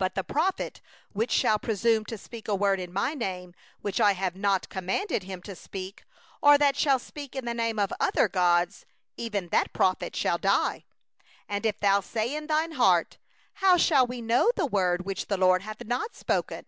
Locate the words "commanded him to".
4.68-5.54